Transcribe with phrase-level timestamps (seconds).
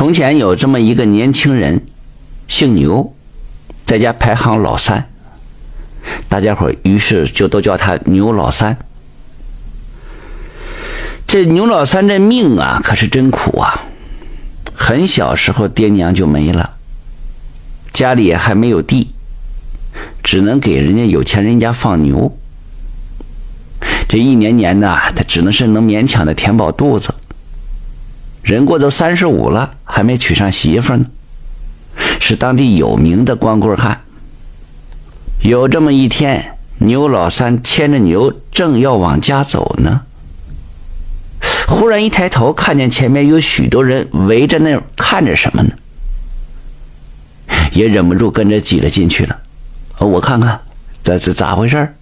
[0.00, 1.84] 从前有这么一个年轻人，
[2.48, 3.14] 姓牛，
[3.84, 5.10] 在家排行老三。
[6.26, 8.78] 大家伙于是就都叫他牛老三。
[11.26, 13.88] 这牛老三这命啊，可是真苦啊！
[14.72, 16.78] 很小时候爹娘就没了，
[17.92, 19.10] 家里还没有地，
[20.22, 22.34] 只能给人家有钱人家放牛。
[24.08, 27.12] 这一年年的，他只能是能勉强的填饱肚子。
[28.42, 31.06] 人过都三十五了，还没娶上媳妇呢，
[32.20, 34.00] 是当地有名的光棍汉。
[35.42, 40.02] 有这么一天，牛老三牵着牛正要往家走呢，
[41.68, 45.72] 忽然一抬头，看见前面有许多人围着那看着什么呢，
[47.72, 49.38] 也忍不住跟着挤了进去了。
[49.98, 50.58] 我看看
[51.02, 51.94] 这是咋回事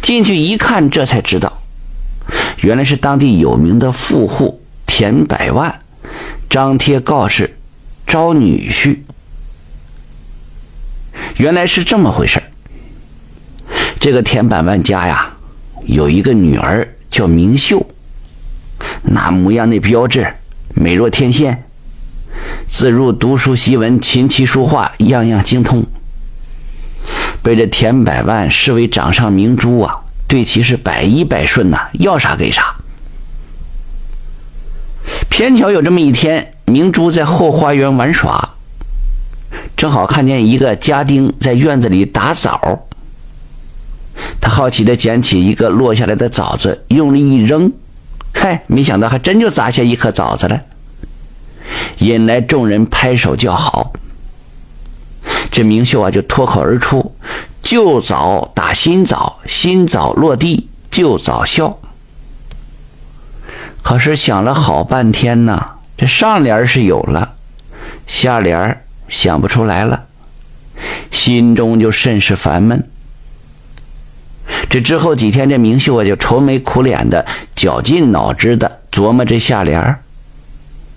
[0.00, 1.52] 进去一看，这才知道，
[2.62, 4.61] 原来是当地有名的富户
[4.94, 5.78] 田百万，
[6.50, 7.56] 张贴告示
[8.06, 8.98] 招女婿。
[11.38, 12.42] 原来是这么回事
[13.98, 15.32] 这个田百万家呀，
[15.86, 17.88] 有一个女儿叫明秀，
[19.04, 20.30] 那模样那标致，
[20.74, 21.64] 美若天仙，
[22.66, 25.86] 自入读书习文，琴棋书画样样精通。
[27.42, 32.74] 被这田百万视为掌上明珠啊，对其是百依百顺呐，要啥给啥。
[35.28, 38.54] 偏巧有这么一天，明珠在后花园玩耍，
[39.76, 42.86] 正好看见一个家丁在院子里打枣。
[44.40, 47.72] 他好奇的捡起一个落下来的枣子，用力一扔，
[48.34, 50.64] 嗨，没想到还真就砸下一颗枣子来，
[51.98, 53.92] 引来众人拍手叫好。
[55.50, 57.14] 这明秀啊，就脱口而出
[57.62, 61.78] ：“旧枣打新枣，新枣落地旧枣笑。”
[63.82, 67.34] 可是想了好半天呢，这上联是有了，
[68.06, 70.04] 下联想不出来了，
[71.10, 72.88] 心中就甚是烦闷。
[74.70, 79.98] 这之后几天，这明秀啊就愁眉苦脸的，绞尽脑汁的琢磨这下联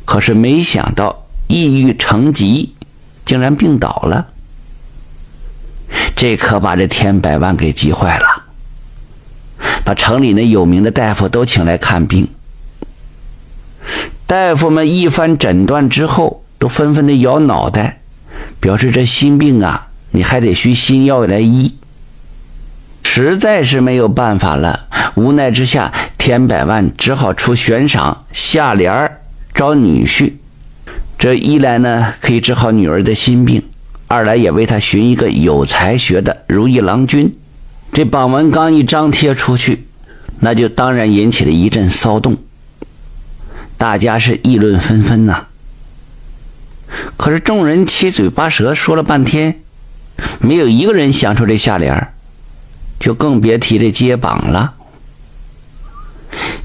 [0.06, 2.76] 可是没想到抑郁成疾，
[3.26, 4.28] 竟然病倒了。
[6.16, 8.44] 这可把这田百万给急坏了，
[9.84, 12.30] 把城里那有名的大夫都请来看病。
[14.28, 18.00] 大夫们一番诊断之后，都纷纷的摇脑袋，
[18.60, 21.76] 表示这心病啊，你还得需新药来医。
[23.04, 29.12] 实在是没有办法了，无奈之下，田百万只好出悬赏下联
[29.54, 30.34] 招女婿。
[31.20, 33.62] 这一来呢，可以治好女儿的心病。
[34.08, 37.34] 二来也为他寻一个有才学的如意郎君。
[37.94, 39.86] 这榜文刚一张贴出去，
[40.40, 42.36] 那就当然引起了一阵骚动，
[43.86, 45.46] 大家是议论纷纷呐。
[47.18, 49.62] 可是众人七嘴八舌说了半天，
[50.40, 52.08] 没有一个人想出这下联
[53.00, 54.74] 就更别提这接榜了。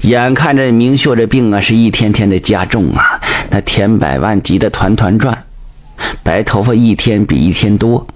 [0.01, 3.21] 眼看着明秀这病啊，是一天天的加重啊，
[3.51, 5.43] 那田百万急得团团转。
[6.23, 8.07] 白头发一天比一天多。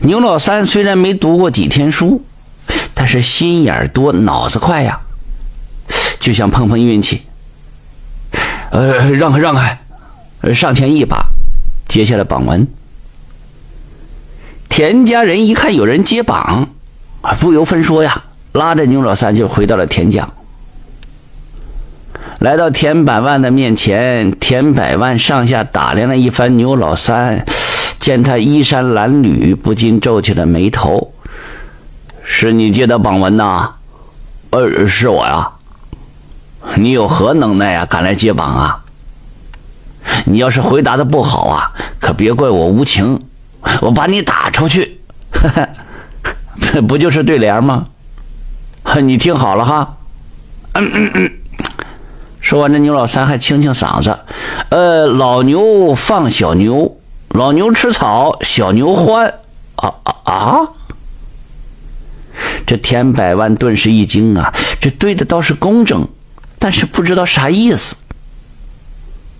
[0.00, 2.24] 牛老三虽然没读过几天书，
[2.94, 5.02] 但是心眼多，脑子快呀，
[6.22, 7.22] 就想碰碰运气。
[8.70, 9.78] 呃，让开让开，
[10.54, 11.26] 上前一把
[11.88, 12.66] 接下了榜文。
[14.68, 16.70] 田家人一看有人接榜，
[17.40, 18.22] 不由分说呀，
[18.52, 20.28] 拉着牛老三就回到了田家。
[22.38, 27.44] 来到田百万的面前，田百万上下打量了一番牛老三，
[27.98, 31.12] 见他衣衫褴褛，不禁皱起了眉头。
[32.24, 33.72] 是你接的榜文呐？
[34.50, 35.50] 呃，是我呀。
[36.76, 38.84] 你有何能耐呀，敢来揭榜啊？
[40.24, 43.24] 你要是回答的不好啊，可别怪我无情，
[43.80, 45.00] 我把你打出去。
[46.88, 47.84] 不就是对联吗？
[49.02, 49.96] 你听好了哈。
[50.74, 51.32] 嗯嗯嗯。
[52.40, 54.18] 说完，这牛老三还清清嗓子
[54.70, 56.96] ：“呃，老牛放小牛，
[57.30, 59.34] 老牛吃草，小牛欢。”
[59.76, 60.60] 啊啊啊！
[62.66, 66.08] 这田百万顿时一惊啊，这对的倒是工整，
[66.62, 67.96] 但是不知道啥意思。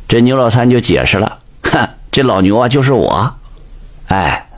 [0.09, 3.37] 这牛老三就解释了：“哼， 这老牛啊，就是我。
[4.09, 4.49] 哎，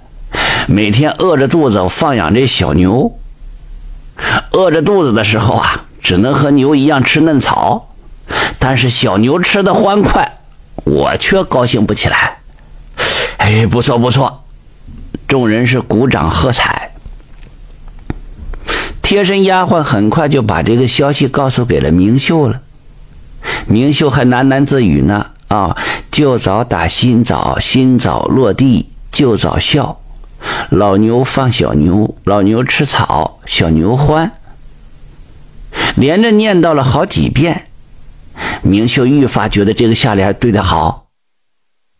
[0.66, 3.18] 每天饿着肚子放养这小牛，
[4.52, 7.90] 饿着肚子的时候啊，只能和牛一样吃嫩草。”
[8.58, 10.38] 但是小牛吃的欢快，
[10.84, 12.38] 我却高兴不起来。
[13.36, 14.42] 哎，不错不错，
[15.28, 16.93] 众人是鼓掌喝彩。
[19.14, 22.60] 贴身丫鬟很快就把这个消息告诉给了明秀了。
[23.68, 25.76] 明秀还喃喃自语呢：“啊，
[26.10, 30.00] 旧枣打新枣，新枣落地旧枣笑。
[30.68, 34.32] 老牛放小牛，老牛吃草，小牛欢。”
[35.94, 37.68] 连着念叨了好几遍，
[38.62, 41.06] 明秀愈发觉得这个下联对得好，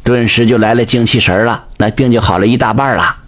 [0.02, 3.18] 顿时就来了精气神了，那病就好了一大半了。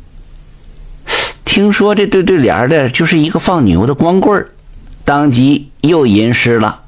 [1.57, 4.51] 听说这对对联的就是一个放牛的光棍儿，
[5.07, 6.83] 当即又吟诗了：“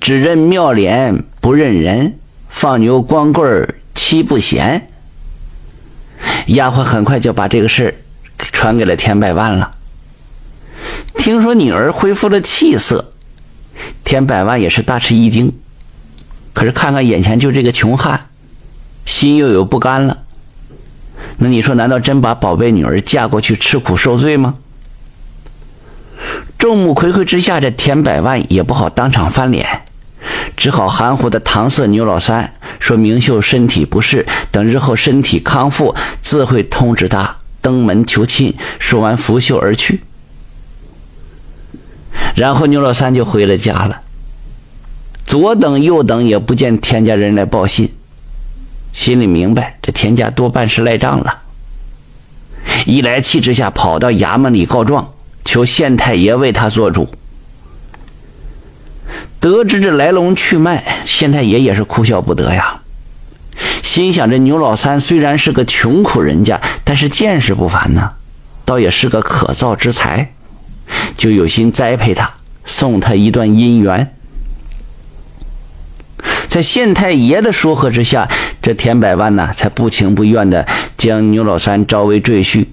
[0.00, 2.18] 只认妙脸不认人，
[2.48, 4.88] 放牛光棍儿妻不贤。”
[6.48, 8.02] 丫鬟很快就把这个事
[8.38, 9.72] 传给了田百万了。
[11.16, 13.12] 听说女儿恢复了气色，
[14.02, 15.52] 田百万也是大吃一惊。
[16.54, 18.30] 可是看看眼前就这个穷汉，
[19.04, 20.22] 心又有不甘了。
[21.40, 24.56] 那你说，难道真把宝贝女儿嫁过去吃苦受罪吗？
[26.58, 29.82] 众目睽睽之下，这田百万也不好当场翻脸，
[30.56, 38.56] 只好含糊的搪塞牛老三，说明秀身体不适，等日后身体康复，自会通知他登门求亲。
[38.80, 40.00] 说完，拂袖而去。
[42.34, 44.00] 然后牛老三就回了家了，
[45.24, 47.94] 左等右等也不见田家人来报信。
[48.92, 51.38] 心里明白，这田家多半是赖账了。
[52.84, 55.12] 一来气之下，跑到衙门里告状，
[55.44, 57.08] 求县太爷为他做主。
[59.40, 62.80] 得知这来龙去脉，县太爷也是哭笑不得呀。
[63.82, 68.12] 心想：这牛老三虽然是个穷苦人家，但是见识不凡呢，
[68.64, 70.32] 倒也是个可造之才，
[71.16, 72.32] 就有心栽培他，
[72.64, 74.14] 送他一段姻缘。
[76.48, 78.28] 在县太爷的说和之下，
[78.60, 80.66] 这田百万呢，才不情不愿的
[80.96, 82.66] 将牛老三招为赘婿。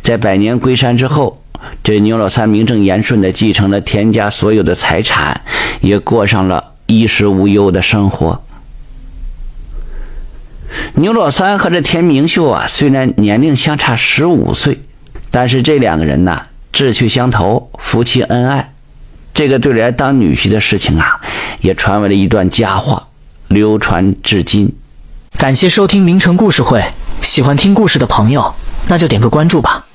[0.00, 1.42] 在百年归山之后，
[1.82, 5.40] 这牛老三名正言顺的继承了田家所有的财产，
[5.80, 8.42] 也过上了衣食无忧的生活。
[10.94, 14.80] 牛老三和这田明秀啊，虽然年龄相差十五岁，
[15.30, 16.42] 但是这两个人呢，
[16.72, 18.72] 志趣相投，夫妻恩爱。
[19.34, 21.20] 这个对联当女婿的事情啊，
[21.60, 23.08] 也传为了一段佳话，
[23.48, 24.72] 流传至今。
[25.38, 26.82] 感谢收听名城故事会，
[27.20, 28.54] 喜欢听故事的朋友，
[28.88, 29.86] 那就点个关注吧。